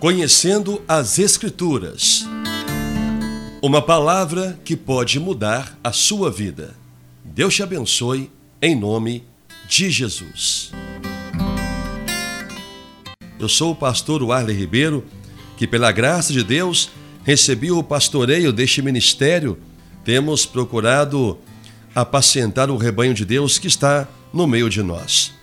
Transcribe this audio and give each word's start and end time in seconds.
Conhecendo 0.00 0.80
as 0.88 1.18
Escrituras. 1.18 2.26
Uma 3.62 3.82
palavra 3.82 4.58
que 4.64 4.74
pode 4.74 5.20
mudar 5.20 5.78
a 5.84 5.92
sua 5.92 6.30
vida. 6.30 6.74
Deus 7.22 7.54
te 7.54 7.62
abençoe 7.62 8.30
em 8.62 8.74
nome 8.74 9.22
de 9.68 9.90
Jesus. 9.90 10.72
Eu 13.38 13.46
sou 13.46 13.72
o 13.72 13.76
pastor 13.76 14.22
Warley 14.22 14.56
Ribeiro, 14.56 15.04
que 15.58 15.66
pela 15.66 15.92
graça 15.92 16.32
de 16.32 16.42
Deus 16.42 16.90
recebi 17.22 17.70
o 17.70 17.82
pastoreio 17.82 18.54
deste 18.54 18.80
ministério. 18.80 19.58
Temos 20.02 20.46
procurado 20.46 21.36
apacentar 21.94 22.70
o 22.70 22.78
rebanho 22.78 23.12
de 23.12 23.26
Deus 23.26 23.58
que 23.58 23.66
está 23.66 24.08
no 24.32 24.46
meio 24.46 24.70
de 24.70 24.82
nós. 24.82 25.34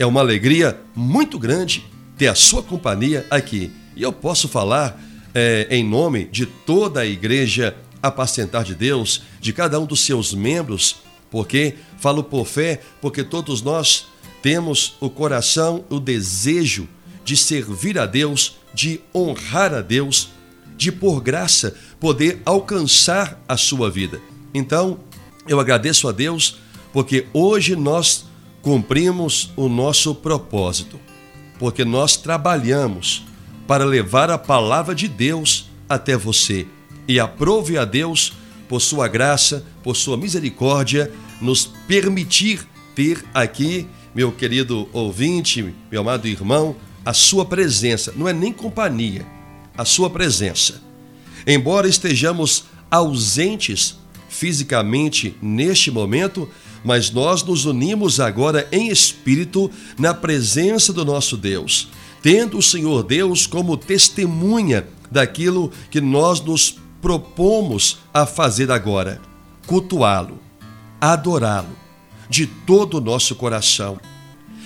É 0.00 0.04
uma 0.04 0.18
alegria 0.18 0.80
muito 0.96 1.38
grande 1.38 1.86
ter 2.18 2.26
a 2.26 2.34
sua 2.34 2.60
companhia 2.60 3.24
aqui 3.30 3.70
e 4.00 4.02
eu 4.02 4.14
posso 4.14 4.48
falar 4.48 4.98
é, 5.34 5.66
em 5.70 5.84
nome 5.84 6.24
de 6.24 6.46
toda 6.46 7.00
a 7.00 7.06
igreja 7.06 7.76
apacentar 8.02 8.64
de 8.64 8.74
Deus, 8.74 9.20
de 9.38 9.52
cada 9.52 9.78
um 9.78 9.84
dos 9.84 10.00
seus 10.00 10.32
membros, 10.32 10.96
porque 11.30 11.74
falo 11.98 12.24
por 12.24 12.46
fé, 12.46 12.80
porque 13.02 13.22
todos 13.22 13.60
nós 13.60 14.06
temos 14.40 14.94
o 15.00 15.10
coração, 15.10 15.84
o 15.90 16.00
desejo 16.00 16.88
de 17.26 17.36
servir 17.36 17.98
a 17.98 18.06
Deus, 18.06 18.56
de 18.72 19.02
honrar 19.14 19.74
a 19.74 19.82
Deus, 19.82 20.30
de 20.78 20.90
por 20.90 21.20
graça 21.20 21.76
poder 22.00 22.40
alcançar 22.46 23.38
a 23.46 23.58
sua 23.58 23.90
vida. 23.90 24.18
Então, 24.54 25.00
eu 25.46 25.60
agradeço 25.60 26.08
a 26.08 26.12
Deus 26.12 26.56
porque 26.90 27.26
hoje 27.34 27.76
nós 27.76 28.24
cumprimos 28.62 29.52
o 29.56 29.68
nosso 29.68 30.14
propósito, 30.14 30.98
porque 31.58 31.84
nós 31.84 32.16
trabalhamos 32.16 33.28
para 33.70 33.84
levar 33.84 34.32
a 34.32 34.36
palavra 34.36 34.96
de 34.96 35.06
Deus 35.06 35.70
até 35.88 36.16
você. 36.16 36.66
E 37.06 37.20
aprove 37.20 37.78
a 37.78 37.84
Deus, 37.84 38.32
por 38.68 38.80
sua 38.80 39.06
graça, 39.06 39.64
por 39.80 39.94
sua 39.94 40.16
misericórdia, 40.16 41.08
nos 41.40 41.66
permitir 41.86 42.66
ter 42.96 43.24
aqui, 43.32 43.86
meu 44.12 44.32
querido 44.32 44.88
ouvinte, 44.92 45.72
meu 45.88 46.00
amado 46.00 46.26
irmão, 46.26 46.74
a 47.06 47.12
sua 47.12 47.44
presença. 47.44 48.12
Não 48.16 48.26
é 48.26 48.32
nem 48.32 48.52
companhia, 48.52 49.24
a 49.78 49.84
sua 49.84 50.10
presença. 50.10 50.82
Embora 51.46 51.86
estejamos 51.86 52.64
ausentes 52.90 53.96
fisicamente 54.28 55.36
neste 55.40 55.92
momento, 55.92 56.48
mas 56.82 57.12
nós 57.12 57.44
nos 57.44 57.66
unimos 57.66 58.18
agora 58.18 58.66
em 58.72 58.88
espírito 58.88 59.70
na 59.96 60.12
presença 60.12 60.92
do 60.92 61.04
nosso 61.04 61.36
Deus 61.36 61.88
tendo 62.22 62.58
o 62.58 62.62
Senhor 62.62 63.02
Deus 63.02 63.46
como 63.46 63.76
testemunha 63.76 64.86
daquilo 65.10 65.72
que 65.90 66.00
nós 66.00 66.40
nos 66.40 66.78
propomos 67.00 67.98
a 68.12 68.26
fazer 68.26 68.70
agora: 68.70 69.20
cultuá-lo, 69.66 70.38
adorá-lo 71.00 71.76
de 72.28 72.46
todo 72.46 72.98
o 72.98 73.00
nosso 73.00 73.34
coração. 73.34 73.98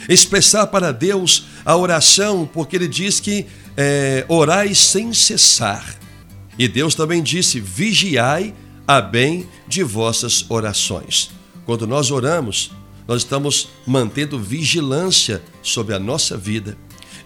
Expressar 0.09 0.67
para 0.67 0.93
Deus 0.93 1.47
a 1.65 1.77
oração, 1.77 2.49
porque 2.53 2.77
Ele 2.77 2.89
diz 2.89 3.21
que 3.21 3.47
é, 3.77 4.25
orai 4.29 4.75
sem 4.75 5.15
cessar. 5.15 5.99
E 6.59 6.69
Deus 6.69 6.95
também 6.95 7.23
disse: 7.23 7.59
vigiai 7.59 8.55
a 8.87 9.01
bem 9.01 9.49
de 9.67 9.83
vossas 9.83 10.45
orações. 10.51 11.31
Quando 11.65 11.87
nós 11.87 12.11
oramos, 12.11 12.71
nós 13.09 13.23
estamos 13.23 13.69
mantendo 13.87 14.39
vigilância 14.39 15.43
sobre 15.63 15.95
a 15.95 15.99
nossa 15.99 16.37
vida 16.37 16.77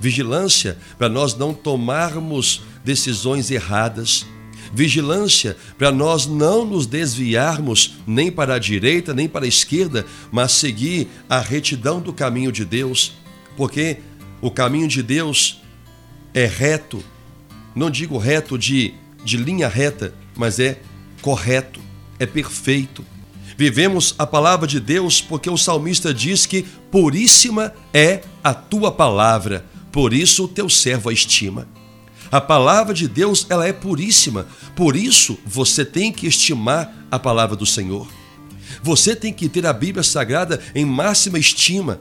vigilância 0.01 0.79
para 0.97 1.09
nós 1.09 1.37
não 1.37 1.53
tomarmos 1.53 2.63
decisões 2.85 3.51
erradas, 3.51 4.27
vigilância 4.73 5.57
para 5.77 5.91
nós 5.91 6.27
não 6.27 6.65
nos 6.65 6.87
desviarmos 6.87 7.97
nem 8.07 8.31
para 8.31 8.55
a 8.55 8.59
direita 8.59 9.15
nem 9.15 9.29
para 9.29 9.45
a 9.45 9.49
esquerda, 9.49 10.07
mas 10.31 10.53
seguir 10.53 11.09
a 11.29 11.41
retidão 11.41 12.01
do 12.01 12.13
caminho 12.13 12.53
de 12.53 12.65
Deus, 12.65 13.15
porque 13.57 13.99
o 14.41 14.51
caminho 14.51 14.89
de 14.89 15.03
Deus 15.03 15.61
é 16.35 16.47
reto, 16.47 17.03
não 17.75 17.91
digo 17.91 18.19
reto 18.19 18.59
de, 18.59 18.95
de 19.25 19.37
linha 19.37 19.69
reta, 19.69 20.15
mas 20.37 20.59
é 20.59 20.81
correto, 21.21 21.81
é 22.19 22.27
perfeito. 22.27 23.05
Vivemos 23.57 24.15
a 24.17 24.25
palavra 24.25 24.69
de 24.69 24.79
Deus 24.79 25.21
porque 25.21 25.51
o 25.51 25.57
salmista 25.57 26.15
diz 26.15 26.47
que 26.47 26.63
puríssima 26.93 27.73
é 27.93 28.21
a 28.43 28.55
tua 28.55 28.93
palavra 28.93 29.65
por 29.91 30.13
isso 30.13 30.45
o 30.45 30.49
teu 30.49 30.69
servo 30.69 31.09
a 31.09 31.13
estima. 31.13 31.67
A 32.31 32.41
palavra 32.41 32.93
de 32.93 33.09
Deus, 33.09 33.47
ela 33.49 33.67
é 33.67 33.73
puríssima. 33.73 34.47
Por 34.77 34.95
isso 34.95 35.39
você 35.47 35.85
tem 35.85 36.13
que 36.13 36.27
estimar 36.27 37.07
a 37.11 37.19
palavra 37.19 37.57
do 37.57 37.65
Senhor. 37.65 38.07
Você 38.83 39.17
tem 39.17 39.33
que 39.33 39.49
ter 39.49 39.67
a 39.67 39.73
Bíblia 39.73 40.03
Sagrada 40.03 40.61
em 40.75 40.85
máxima 40.85 41.39
estima, 41.39 42.01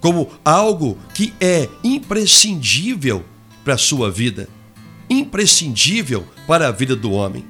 como 0.00 0.28
algo 0.44 0.98
que 1.14 1.32
é 1.40 1.68
imprescindível 1.84 3.24
para 3.64 3.74
a 3.74 3.78
sua 3.78 4.10
vida, 4.10 4.48
imprescindível 5.08 6.26
para 6.46 6.68
a 6.68 6.72
vida 6.72 6.96
do 6.96 7.12
homem. 7.12 7.44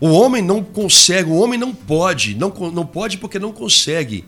O 0.00 0.08
homem 0.08 0.42
não 0.42 0.62
consegue, 0.62 1.30
o 1.30 1.36
homem 1.36 1.58
não 1.58 1.72
pode, 1.72 2.34
não, 2.34 2.52
não 2.72 2.84
pode 2.84 3.16
porque 3.16 3.38
não 3.38 3.52
consegue 3.52 4.24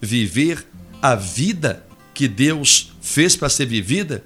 viver 0.00 0.66
a 1.02 1.14
vida 1.14 1.86
que 2.20 2.28
Deus 2.28 2.92
fez 3.00 3.34
para 3.34 3.48
ser 3.48 3.64
vivida 3.64 4.22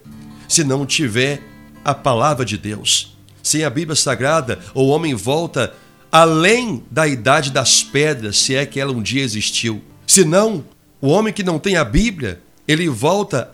se 0.49 0.65
não 0.65 0.85
tiver 0.85 1.41
a 1.85 1.95
palavra 1.95 2.45
de 2.45 2.59
Deus. 2.59 3.17
Sem 3.41 3.63
a 3.63 3.71
Bíblia 3.71 3.95
Sagrada, 3.95 4.59
o 4.75 4.89
homem 4.89 5.15
volta 5.15 5.73
além 6.11 6.83
da 6.91 7.07
idade 7.07 7.53
das 7.53 7.85
pedras, 7.85 8.37
se 8.37 8.57
é 8.57 8.67
que 8.67 8.81
ela 8.81 8.91
um 8.91 9.01
dia 9.01 9.23
existiu. 9.23 9.81
Senão, 10.09 10.65
o 11.01 11.07
homem 11.07 11.33
que 11.33 11.45
não 11.45 11.57
tem 11.57 11.77
a 11.77 11.85
Bíblia, 11.85 12.43
ele 12.67 12.89
volta 12.89 13.49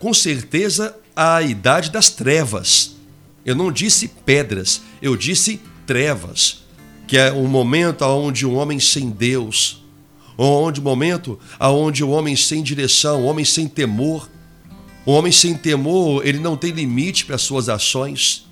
com 0.00 0.12
certeza 0.12 0.96
à 1.14 1.40
idade 1.40 1.92
das 1.92 2.10
trevas. 2.10 2.96
Eu 3.46 3.54
não 3.54 3.70
disse 3.70 4.08
pedras, 4.08 4.82
eu 5.00 5.16
disse 5.16 5.60
trevas, 5.86 6.64
que 7.06 7.16
é 7.16 7.32
um 7.32 7.46
momento 7.46 8.04
onde 8.04 8.44
um 8.44 8.56
homem 8.56 8.80
sem 8.80 9.08
Deus, 9.08 9.83
onde 10.36 10.80
momento 10.80 11.38
aonde 11.58 12.02
o 12.02 12.10
homem 12.10 12.36
sem 12.36 12.62
direção, 12.62 13.22
o 13.22 13.26
homem 13.26 13.44
sem 13.44 13.68
temor, 13.68 14.28
o 15.06 15.12
homem 15.12 15.30
sem 15.30 15.54
temor, 15.54 16.26
ele 16.26 16.38
não 16.38 16.56
tem 16.56 16.72
limite 16.72 17.26
para 17.26 17.36
as 17.36 17.42
suas 17.42 17.68
ações, 17.68 18.46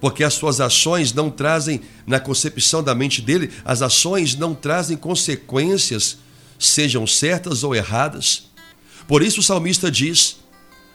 porque 0.00 0.24
as 0.24 0.34
suas 0.34 0.60
ações 0.60 1.12
não 1.12 1.30
trazem 1.30 1.82
na 2.06 2.18
concepção 2.18 2.82
da 2.82 2.94
mente 2.94 3.20
dele, 3.20 3.50
as 3.64 3.82
ações 3.82 4.34
não 4.34 4.54
trazem 4.54 4.96
consequências, 4.96 6.18
sejam 6.58 7.06
certas 7.06 7.62
ou 7.62 7.74
erradas. 7.74 8.44
Por 9.06 9.22
isso 9.22 9.40
o 9.40 9.42
salmista 9.42 9.90
diz: 9.90 10.38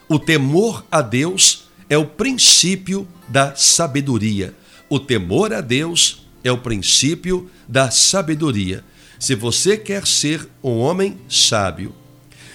"O 0.10 0.18
temor 0.18 0.86
a 0.92 1.02
Deus 1.02 1.66
é 1.90 1.98
o 1.98 2.06
princípio 2.06 3.08
da 3.28 3.56
sabedoria. 3.56 4.56
O 4.90 5.00
temor 5.00 5.54
a 5.54 5.62
Deus 5.62 6.26
é 6.44 6.52
o 6.52 6.58
princípio 6.58 7.50
da 7.68 7.92
sabedoria." 7.92 8.84
Se 9.24 9.36
você 9.36 9.78
quer 9.78 10.06
ser 10.06 10.50
um 10.62 10.80
homem 10.80 11.18
sábio, 11.30 11.96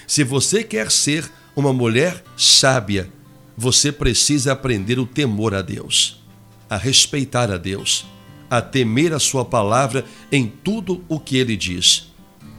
se 0.05 0.23
você 0.23 0.63
quer 0.63 0.91
ser 0.91 1.27
uma 1.55 1.73
mulher 1.73 2.23
sábia, 2.37 3.11
você 3.57 3.91
precisa 3.91 4.51
aprender 4.51 4.99
o 4.99 5.05
temor 5.07 5.55
a 5.55 5.63
Deus, 5.63 6.23
a 6.69 6.77
respeitar 6.77 7.49
a 7.49 7.57
Deus, 7.57 8.05
a 8.47 8.61
temer 8.61 9.13
a 9.13 9.19
Sua 9.19 9.43
palavra 9.43 10.05
em 10.31 10.45
tudo 10.45 11.03
o 11.09 11.19
que 11.19 11.37
Ele 11.37 11.57
diz, 11.57 12.11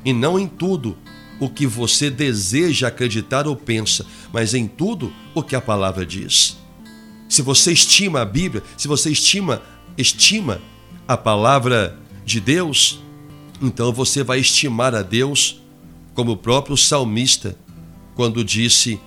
e 0.04 0.12
não 0.12 0.36
em 0.36 0.48
tudo 0.48 0.98
o 1.38 1.48
que 1.48 1.64
você 1.64 2.10
deseja 2.10 2.88
acreditar 2.88 3.46
ou 3.46 3.54
pensa, 3.54 4.04
mas 4.32 4.54
em 4.54 4.66
tudo 4.66 5.12
o 5.36 5.40
que 5.40 5.54
a 5.54 5.60
palavra 5.60 6.04
diz. 6.04 6.58
Se 7.28 7.42
você 7.42 7.70
estima 7.70 8.22
a 8.22 8.24
Bíblia, 8.24 8.64
se 8.76 8.88
você 8.88 9.08
estima, 9.08 9.62
estima 9.96 10.60
a 11.06 11.16
palavra 11.16 11.96
de 12.24 12.40
Deus, 12.40 13.00
então 13.60 13.92
você 13.92 14.22
vai 14.22 14.40
estimar 14.40 14.94
a 14.94 15.02
Deus 15.02 15.60
como 16.14 16.32
o 16.32 16.36
próprio 16.36 16.76
salmista, 16.76 17.56
quando 18.14 18.44
disse 18.44 18.98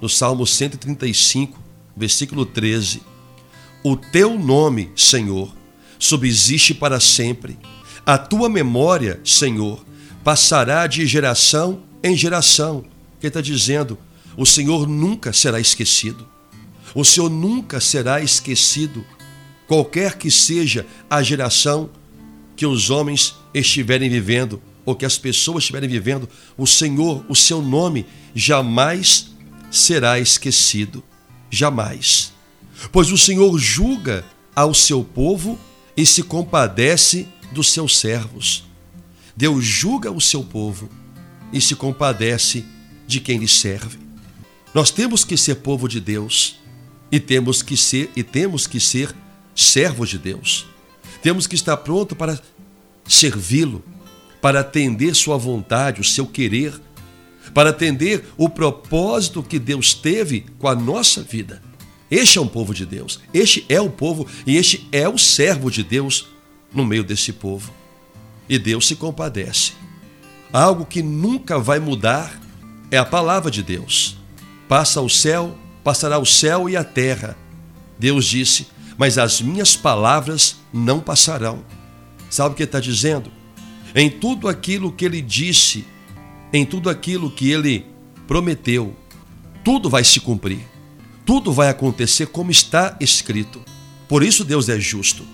no 0.00 0.08
Salmo 0.08 0.46
135, 0.46 1.58
versículo 1.96 2.44
13: 2.44 3.02
O 3.82 3.96
teu 3.96 4.38
nome, 4.38 4.90
Senhor, 4.94 5.54
subsiste 5.98 6.74
para 6.74 7.00
sempre. 7.00 7.58
A 8.04 8.18
tua 8.18 8.48
memória, 8.48 9.20
Senhor, 9.24 9.84
passará 10.24 10.86
de 10.86 11.06
geração 11.06 11.82
em 12.02 12.16
geração. 12.16 12.84
Ele 13.20 13.28
está 13.28 13.40
dizendo: 13.40 13.98
o 14.36 14.44
Senhor 14.44 14.86
nunca 14.86 15.32
será 15.32 15.60
esquecido. 15.60 16.26
O 16.94 17.04
Senhor 17.04 17.30
nunca 17.30 17.80
será 17.80 18.20
esquecido, 18.20 19.04
qualquer 19.66 20.18
que 20.18 20.30
seja 20.30 20.86
a 21.08 21.22
geração 21.22 21.88
que 22.54 22.66
os 22.66 22.90
homens 22.90 23.34
estiverem 23.54 24.08
vivendo 24.08 24.60
ou 24.84 24.96
que 24.96 25.06
as 25.06 25.16
pessoas 25.18 25.62
estiverem 25.62 25.88
vivendo, 25.88 26.28
o 26.56 26.66
Senhor, 26.66 27.24
o 27.28 27.36
seu 27.36 27.62
nome 27.62 28.06
jamais 28.34 29.32
será 29.70 30.18
esquecido. 30.18 31.02
Jamais. 31.50 32.32
pois 32.90 33.12
o 33.12 33.18
Senhor 33.18 33.58
julga 33.58 34.24
ao 34.56 34.72
seu 34.72 35.04
povo 35.04 35.58
e 35.96 36.06
se 36.06 36.22
compadece 36.22 37.28
dos 37.52 37.68
seus 37.68 37.98
servos. 37.98 38.64
Deus 39.36 39.64
julga 39.64 40.10
o 40.10 40.20
seu 40.20 40.42
povo 40.42 40.88
e 41.52 41.60
se 41.60 41.74
compadece 41.74 42.64
de 43.06 43.20
quem 43.20 43.38
lhe 43.38 43.48
serve. 43.48 43.98
Nós 44.74 44.90
temos 44.90 45.24
que 45.24 45.36
ser 45.36 45.56
povo 45.56 45.86
de 45.86 46.00
Deus 46.00 46.58
e 47.10 47.20
temos 47.20 47.62
que 47.62 47.76
ser 47.76 48.10
e 48.16 48.22
temos 48.22 48.66
que 48.66 48.80
ser 48.80 49.14
servos 49.54 50.08
de 50.08 50.18
Deus. 50.18 50.66
Temos 51.22 51.46
que 51.46 51.54
estar 51.54 51.76
pronto 51.76 52.16
para 52.16 52.40
servi-lo, 53.06 53.82
para 54.40 54.60
atender 54.60 55.14
sua 55.14 55.36
vontade, 55.36 56.00
o 56.00 56.04
seu 56.04 56.26
querer, 56.26 56.74
para 57.54 57.70
atender 57.70 58.24
o 58.36 58.48
propósito 58.48 59.42
que 59.42 59.58
Deus 59.58 59.94
teve 59.94 60.46
com 60.58 60.66
a 60.66 60.74
nossa 60.74 61.22
vida. 61.22 61.62
Este 62.10 62.38
é 62.38 62.40
um 62.40 62.48
povo 62.48 62.74
de 62.74 62.84
Deus, 62.84 63.20
este 63.32 63.64
é 63.68 63.80
o 63.80 63.88
povo 63.88 64.26
e 64.46 64.56
este 64.56 64.86
é 64.92 65.08
o 65.08 65.16
servo 65.16 65.70
de 65.70 65.82
Deus 65.82 66.28
no 66.74 66.84
meio 66.84 67.04
desse 67.04 67.32
povo. 67.32 67.72
E 68.48 68.58
Deus 68.58 68.86
se 68.86 68.96
compadece. 68.96 69.72
Algo 70.52 70.84
que 70.84 71.02
nunca 71.02 71.58
vai 71.58 71.78
mudar 71.78 72.38
é 72.90 72.98
a 72.98 73.04
palavra 73.04 73.50
de 73.50 73.62
Deus. 73.62 74.18
Passa 74.68 75.00
o 75.00 75.08
céu, 75.08 75.56
passará 75.82 76.18
o 76.18 76.26
céu 76.26 76.68
e 76.68 76.76
a 76.76 76.84
terra. 76.84 77.36
Deus 77.98 78.26
disse: 78.26 78.66
Mas 78.98 79.16
as 79.16 79.40
minhas 79.40 79.74
palavras 79.74 80.56
não 80.72 81.00
passarão. 81.00 81.64
Sabe 82.32 82.54
o 82.54 82.56
que 82.56 82.62
está 82.62 82.80
dizendo? 82.80 83.30
Em 83.94 84.08
tudo 84.08 84.48
aquilo 84.48 84.90
que 84.90 85.04
ele 85.04 85.20
disse, 85.20 85.84
em 86.50 86.64
tudo 86.64 86.88
aquilo 86.88 87.30
que 87.30 87.50
ele 87.50 87.84
prometeu, 88.26 88.96
tudo 89.62 89.90
vai 89.90 90.02
se 90.02 90.18
cumprir. 90.18 90.60
Tudo 91.26 91.52
vai 91.52 91.68
acontecer 91.68 92.28
como 92.28 92.50
está 92.50 92.96
escrito. 92.98 93.60
Por 94.08 94.22
isso 94.22 94.46
Deus 94.46 94.70
é 94.70 94.80
justo. 94.80 95.26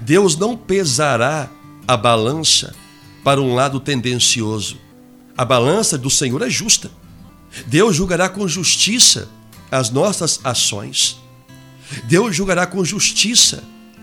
Deus 0.00 0.36
não 0.36 0.56
pesará 0.56 1.48
a 1.86 1.96
balança 1.96 2.74
para 3.22 3.40
um 3.40 3.54
lado 3.54 3.78
tendencioso. 3.78 4.78
A 5.38 5.44
balança 5.44 5.96
do 5.96 6.10
Senhor 6.10 6.42
é 6.42 6.50
justa. 6.50 6.90
Deus 7.68 7.94
julgará 7.94 8.28
com 8.28 8.48
justiça 8.48 9.28
as 9.70 9.90
nossas 9.90 10.40
ações. 10.42 11.20
Deus 12.08 12.34
julgará 12.34 12.66
com 12.66 12.84
justiça 12.84 13.62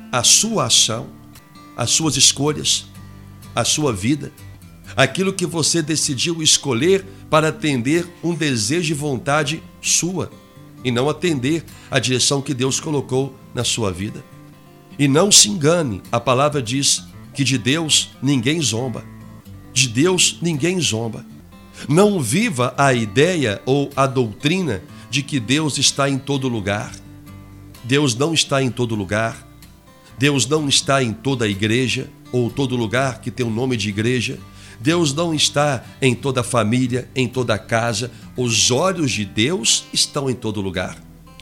a 0.09 0.24
sua 0.24 0.68
ação, 0.68 1.16
as 1.77 1.91
suas 1.91 2.18
escolhas, 2.18 2.88
a 3.56 3.63
sua 3.63 3.94
vida, 3.94 4.33
aquilo 4.95 5.31
que 5.31 5.45
você 5.45 5.81
decidiu 5.81 6.41
escolher 6.41 7.06
para 7.29 7.50
atender 7.50 8.07
um 8.24 8.33
desejo 8.33 8.91
e 8.91 8.95
vontade 8.95 9.63
sua 9.81 10.31
e 10.83 10.91
não 10.91 11.07
atender 11.07 11.63
a 11.91 12.00
direção 12.00 12.41
que 12.41 12.53
Deus 12.53 12.79
colocou 12.79 13.38
na 13.53 13.63
sua 13.63 13.91
vida. 13.91 14.24
E 14.97 15.07
não 15.07 15.31
se 15.31 15.50
engane, 15.50 16.01
a 16.12 16.19
palavra 16.19 16.62
diz 16.62 17.03
que 17.33 17.44
de 17.44 17.57
Deus 17.57 18.09
ninguém 18.21 18.59
zomba. 18.62 19.06
De 19.71 19.88
Deus 19.88 20.39
ninguém 20.41 20.80
zomba. 20.81 21.23
Não 21.88 22.19
viva 22.19 22.73
a 22.75 22.94
ideia 22.94 23.62
ou 23.65 23.91
a 23.95 24.07
doutrina 24.07 24.81
de 25.12 25.21
que 25.21 25.39
Deus 25.39 25.77
está 25.77 26.09
em 26.09 26.18
todo 26.18 26.47
lugar. 26.47 26.95
Deus 27.83 28.15
não 28.15 28.33
está 28.33 28.63
em 28.63 28.71
todo 28.71 28.95
lugar. 28.95 29.46
Deus 30.17 30.47
não 30.47 30.67
está 30.67 31.03
em 31.03 31.13
toda 31.13 31.45
a 31.45 31.47
igreja 31.47 32.09
ou 32.31 32.49
todo 32.49 32.75
lugar 32.75 33.21
que 33.21 33.31
tem 33.31 33.45
o 33.45 33.49
nome 33.49 33.77
de 33.77 33.89
igreja. 33.89 34.39
Deus 34.79 35.13
não 35.13 35.33
está 35.33 35.83
em 36.01 36.13
toda 36.13 36.41
a 36.41 36.43
família, 36.43 37.09
em 37.15 37.27
toda 37.27 37.53
a 37.53 37.59
casa. 37.59 38.11
Os 38.35 38.71
olhos 38.71 39.11
de 39.11 39.25
Deus 39.25 39.85
estão 39.93 40.29
em 40.29 40.33
todo 40.33 40.61
lugar. 40.61 40.97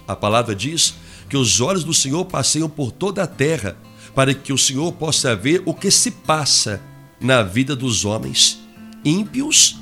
A 0.07 0.16
palavra 0.16 0.56
diz 0.56 0.94
que 1.30 1.38
os 1.38 1.60
olhos 1.60 1.83
do 1.83 1.94
Senhor 1.94 2.25
passeiam 2.25 2.69
por 2.69 2.92
toda 2.92 3.24
a 3.24 3.27
terra 3.27 3.77
para 4.13 4.33
que 4.33 4.54
o 4.54 4.57
Senhor 4.57 4.92
possa 4.94 5.36
ver 5.36 5.62
o 5.66 5.74
que 5.74 5.92
se 5.92 6.12
passa 6.12 6.81
na 7.19 7.44
vida 7.44 7.75
dos 7.75 8.06
homens, 8.06 8.60
ímpios 9.04 9.78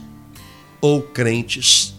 ou 0.81 1.01
crentes, 1.01 1.93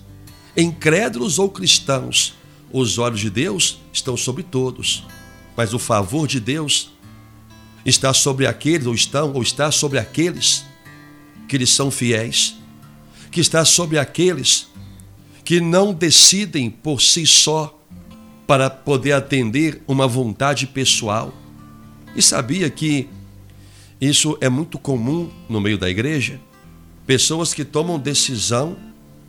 incrédulos 0.56 1.38
ou 1.38 1.49
cristãos. 1.49 2.35
Os 2.73 2.99
olhos 2.99 3.20
de 3.20 3.31
Deus 3.31 3.79
estão 3.93 4.17
sobre 4.17 4.43
todos, 4.43 5.05
mas 5.56 5.75
o 5.75 5.79
favor 5.79 6.27
de 6.27 6.41
Deus 6.41 6.91
está 7.85 8.12
sobre 8.12 8.47
aqueles, 8.47 8.87
ou 8.87 8.95
estão, 8.95 9.33
ou 9.33 9.43
está 9.43 9.71
sobre 9.71 9.99
aqueles 9.99 10.65
que 11.49 11.59
lhes 11.59 11.71
são 11.71 11.91
fiéis, 11.91 12.56
que 13.31 13.41
está 13.41 13.65
sobre 13.65 13.99
aqueles 13.99 14.69
que 15.45 15.61
não 15.61 15.93
decidem 15.93 16.71
por 16.71 17.03
si 17.03 17.27
só 17.27 17.79
para 18.47 18.71
poder 18.71 19.12
atender 19.12 19.83
uma 19.87 20.06
vontade 20.06 20.67
pessoal 20.67 21.33
e 22.17 22.23
sabia 22.23 22.71
que 22.71 23.09
isso 24.00 24.39
é 24.41 24.49
muito 24.49 24.79
comum 24.79 25.31
no 25.49 25.61
meio 25.61 25.77
da 25.77 25.91
igreja? 25.91 26.41
Pessoas 27.07 27.53
que 27.53 27.65
tomam 27.65 27.99
decisão 27.99 28.77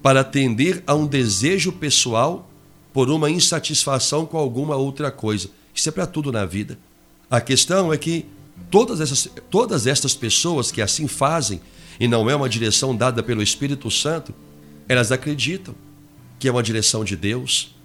para 0.02 0.22
atender 0.22 0.84
a 0.86 0.94
um 0.94 1.08
desejo 1.08 1.72
pessoal 1.72 2.50
por 2.94 3.10
uma 3.10 3.30
insatisfação 3.30 4.26
com 4.26 4.38
alguma 4.38 4.76
outra 4.76 5.12
coisa. 5.12 5.50
Isso 5.76 5.90
é 5.90 5.92
para 5.92 6.08
tudo 6.08 6.32
na 6.32 6.46
vida. 6.46 6.80
A 7.30 7.42
questão 7.42 7.92
é 7.92 7.98
que 7.98 8.26
todas 8.72 9.02
essas, 9.02 9.30
todas 9.52 9.86
estas 9.86 10.16
pessoas 10.16 10.72
que 10.72 10.82
assim 10.82 11.08
fazem, 11.08 11.60
e 12.00 12.08
não 12.08 12.30
é 12.30 12.36
uma 12.36 12.50
direção 12.50 12.96
dada 12.96 13.22
pelo 13.22 13.44
Espírito 13.44 13.92
Santo, 13.92 14.34
elas 14.88 15.12
acreditam 15.12 15.76
que 16.40 16.48
é 16.48 16.52
uma 16.52 16.64
direção 16.64 17.04
de 17.04 17.16
Deus, 17.16 17.76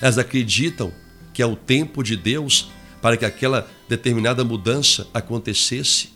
elas 0.00 0.18
acreditam 0.18 0.92
que 1.32 1.42
é 1.42 1.46
o 1.46 1.56
tempo 1.56 2.02
de 2.02 2.16
Deus 2.16 2.70
para 3.00 3.16
que 3.16 3.24
aquela 3.24 3.68
determinada 3.88 4.44
mudança 4.44 5.06
acontecesse. 5.14 6.10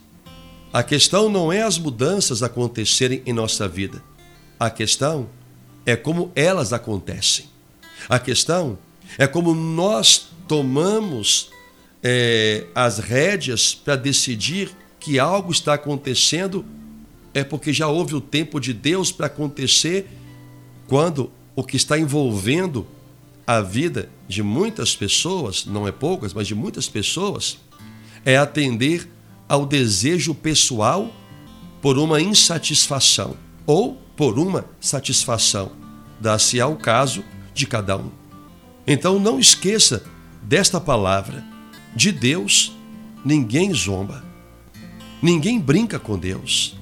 A 0.71 0.83
questão 0.83 1.29
não 1.29 1.51
é 1.51 1.63
as 1.63 1.77
mudanças 1.77 2.43
acontecerem 2.43 3.21
em 3.25 3.33
nossa 3.33 3.67
vida. 3.67 4.03
A 4.59 4.69
questão 4.69 5.29
é 5.85 5.95
como 5.95 6.31
elas 6.35 6.73
acontecem. 6.73 7.45
A 8.09 8.19
questão 8.19 8.77
é 9.17 9.27
como 9.27 9.53
nós 9.53 10.29
tomamos 10.47 11.49
é, 12.01 12.65
as 12.75 12.99
rédeas 12.99 13.73
para 13.73 13.95
decidir 13.95 14.71
que 14.99 15.19
algo 15.19 15.51
está 15.51 15.73
acontecendo, 15.73 16.65
é 17.33 17.43
porque 17.43 17.73
já 17.73 17.87
houve 17.87 18.15
o 18.15 18.21
tempo 18.21 18.59
de 18.59 18.73
Deus 18.73 19.11
para 19.11 19.27
acontecer 19.27 20.07
quando 20.87 21.31
o 21.55 21.63
que 21.63 21.77
está 21.77 21.97
envolvendo 21.97 22.85
a 23.45 23.61
vida 23.61 24.09
de 24.27 24.41
muitas 24.41 24.95
pessoas, 24.95 25.65
não 25.65 25.87
é 25.87 25.91
poucas, 25.91 26.33
mas 26.33 26.47
de 26.47 26.55
muitas 26.55 26.87
pessoas, 26.87 27.57
é 28.25 28.37
atender 28.37 29.09
ao 29.47 29.65
desejo 29.65 30.33
pessoal 30.33 31.13
por 31.81 31.97
uma 31.97 32.21
insatisfação 32.21 33.35
ou 33.65 33.95
por 34.15 34.39
uma 34.39 34.65
satisfação. 34.79 35.71
Dá-se 36.19 36.61
ao 36.61 36.75
caso 36.75 37.23
de 37.53 37.67
cada 37.67 37.97
um. 37.97 38.22
Então 38.85 39.19
não 39.19 39.39
esqueça 39.39 40.03
desta 40.41 40.79
palavra. 40.79 41.43
De 41.95 42.11
Deus 42.11 42.75
ninguém 43.23 43.73
zomba. 43.73 44.23
Ninguém 45.21 45.59
brinca 45.59 45.97
com 45.97 46.17
Deus. 46.17 46.77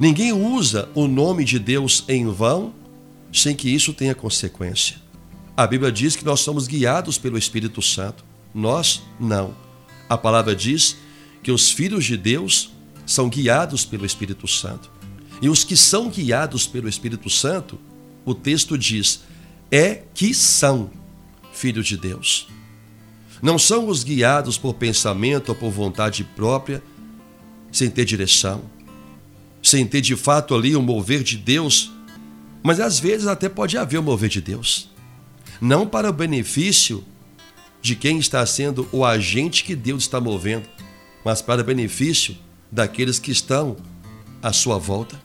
Ninguém 0.00 0.32
usa 0.32 0.88
o 0.94 1.06
nome 1.06 1.44
de 1.44 1.58
Deus 1.58 2.04
em 2.08 2.26
vão 2.28 2.74
sem 3.32 3.54
que 3.54 3.68
isso 3.68 3.92
tenha 3.92 4.14
consequência. 4.14 4.96
A 5.56 5.66
Bíblia 5.66 5.90
diz 5.90 6.16
que 6.16 6.24
nós 6.24 6.40
somos 6.40 6.66
guiados 6.66 7.16
pelo 7.16 7.38
Espírito 7.38 7.80
Santo. 7.80 8.24
Nós 8.54 9.02
não. 9.18 9.54
A 10.08 10.18
palavra 10.18 10.54
diz 10.54 10.96
que 11.42 11.52
os 11.52 11.70
filhos 11.70 12.04
de 12.04 12.16
Deus 12.16 12.70
são 13.06 13.28
guiados 13.28 13.84
pelo 13.84 14.04
Espírito 14.04 14.48
Santo. 14.48 14.90
E 15.40 15.48
os 15.48 15.64
que 15.64 15.76
são 15.76 16.08
guiados 16.08 16.66
pelo 16.66 16.88
Espírito 16.88 17.30
Santo, 17.30 17.78
o 18.24 18.34
texto 18.34 18.76
diz, 18.76 19.22
é 19.70 20.02
que 20.14 20.34
são 20.34 20.90
filhos 21.56 21.86
de 21.86 21.96
Deus. 21.96 22.48
Não 23.42 23.58
são 23.58 23.88
os 23.88 24.02
guiados 24.02 24.56
por 24.56 24.74
pensamento 24.74 25.50
ou 25.50 25.54
por 25.54 25.70
vontade 25.70 26.24
própria, 26.24 26.82
sem 27.70 27.90
ter 27.90 28.04
direção, 28.04 28.62
sem 29.62 29.86
ter 29.86 30.00
de 30.00 30.16
fato 30.16 30.54
ali 30.54 30.74
o 30.74 30.78
um 30.78 30.82
mover 30.82 31.22
de 31.22 31.36
Deus, 31.36 31.92
mas 32.62 32.80
às 32.80 32.98
vezes 32.98 33.26
até 33.26 33.48
pode 33.48 33.76
haver 33.76 33.98
o 33.98 34.00
um 34.00 34.04
mover 34.04 34.28
de 34.28 34.40
Deus 34.40 34.88
não 35.60 35.86
para 35.86 36.10
o 36.10 36.12
benefício 36.12 37.04
de 37.80 37.94
quem 37.94 38.18
está 38.18 38.44
sendo 38.44 38.88
o 38.92 39.04
agente 39.04 39.64
que 39.64 39.74
Deus 39.74 40.04
está 40.04 40.20
movendo, 40.20 40.68
mas 41.24 41.40
para 41.40 41.62
o 41.62 41.64
benefício 41.64 42.36
daqueles 42.70 43.18
que 43.18 43.30
estão 43.30 43.76
à 44.42 44.52
sua 44.52 44.78
volta, 44.78 45.20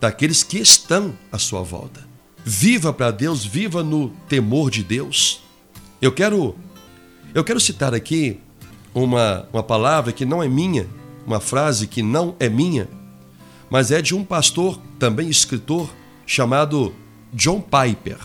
daqueles 0.00 0.42
que 0.42 0.58
estão 0.58 1.16
à 1.30 1.38
sua 1.38 1.62
volta. 1.62 2.06
Viva 2.44 2.92
para 2.92 3.10
Deus, 3.10 3.44
viva 3.44 3.82
no 3.82 4.10
temor 4.28 4.70
de 4.70 4.82
Deus. 4.82 5.42
Eu 6.00 6.12
quero 6.12 6.54
eu 7.34 7.44
quero 7.44 7.60
citar 7.60 7.94
aqui 7.94 8.40
uma, 8.94 9.48
uma 9.52 9.62
palavra 9.62 10.12
que 10.12 10.24
não 10.24 10.42
é 10.42 10.48
minha, 10.48 10.88
uma 11.26 11.40
frase 11.40 11.86
que 11.86 12.02
não 12.02 12.34
é 12.40 12.48
minha, 12.48 12.88
mas 13.70 13.90
é 13.90 14.00
de 14.00 14.14
um 14.14 14.24
pastor, 14.24 14.80
também 14.98 15.28
escritor, 15.28 15.90
chamado 16.26 16.94
John 17.32 17.60
Piper. 17.60 18.18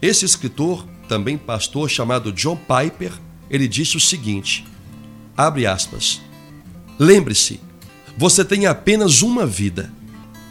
Esse 0.00 0.24
escritor, 0.24 0.86
também 1.08 1.36
pastor 1.36 1.90
chamado 1.90 2.32
John 2.32 2.56
Piper, 2.56 3.12
ele 3.50 3.68
disse 3.68 3.96
o 3.96 4.00
seguinte: 4.00 4.66
abre 5.36 5.66
aspas. 5.66 6.20
Lembre-se, 6.98 7.60
você 8.16 8.44
tem 8.44 8.66
apenas 8.66 9.22
uma 9.22 9.46
vida 9.46 9.92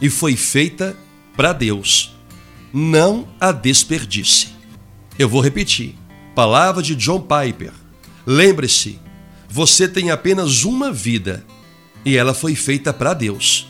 e 0.00 0.08
foi 0.08 0.36
feita 0.36 0.96
para 1.36 1.52
Deus. 1.52 2.14
Não 2.72 3.28
a 3.40 3.50
desperdice. 3.50 4.48
Eu 5.18 5.28
vou 5.28 5.40
repetir. 5.40 5.99
Palavra 6.40 6.82
de 6.82 6.96
John 6.96 7.20
Piper. 7.20 7.70
Lembre-se, 8.26 8.98
você 9.46 9.86
tem 9.86 10.10
apenas 10.10 10.64
uma 10.64 10.90
vida 10.90 11.44
e 12.02 12.16
ela 12.16 12.32
foi 12.32 12.54
feita 12.54 12.94
para 12.94 13.12
Deus. 13.12 13.68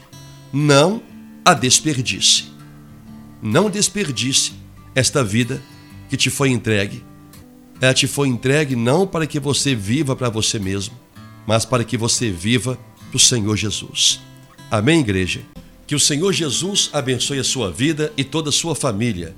Não 0.52 1.02
a 1.44 1.52
desperdice. 1.52 2.44
Não 3.42 3.68
desperdice 3.68 4.52
esta 4.94 5.24
vida 5.24 5.60
que 6.08 6.16
te 6.16 6.30
foi 6.30 6.50
entregue. 6.50 7.02
Ela 7.80 7.92
te 7.92 8.06
foi 8.06 8.28
entregue 8.28 8.76
não 8.76 9.04
para 9.04 9.26
que 9.26 9.40
você 9.40 9.74
viva 9.74 10.14
para 10.14 10.28
você 10.28 10.56
mesmo, 10.60 10.94
mas 11.48 11.64
para 11.64 11.82
que 11.82 11.96
você 11.96 12.30
viva 12.30 12.78
para 13.08 13.16
o 13.16 13.18
Senhor 13.18 13.56
Jesus. 13.56 14.20
Amém, 14.70 15.00
igreja? 15.00 15.40
Que 15.88 15.96
o 15.96 16.00
Senhor 16.00 16.32
Jesus 16.32 16.88
abençoe 16.92 17.40
a 17.40 17.44
sua 17.44 17.68
vida 17.68 18.12
e 18.16 18.22
toda 18.22 18.50
a 18.50 18.52
sua 18.52 18.76
família. 18.76 19.34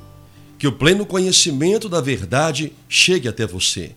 Que 0.62 0.68
o 0.68 0.70
pleno 0.70 1.04
conhecimento 1.04 1.88
da 1.88 2.00
verdade 2.00 2.72
chegue 2.88 3.26
até 3.26 3.44
você. 3.44 3.96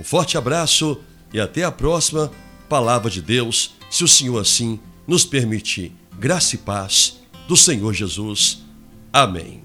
Um 0.00 0.02
forte 0.02 0.36
abraço 0.36 1.00
e 1.32 1.38
até 1.38 1.62
a 1.62 1.70
próxima 1.70 2.28
palavra 2.68 3.08
de 3.08 3.22
Deus, 3.22 3.76
se 3.88 4.02
o 4.02 4.08
Senhor 4.08 4.40
assim 4.40 4.80
nos 5.06 5.24
permitir. 5.24 5.92
Graça 6.18 6.56
e 6.56 6.58
paz 6.58 7.20
do 7.46 7.56
Senhor 7.56 7.94
Jesus. 7.94 8.64
Amém. 9.12 9.62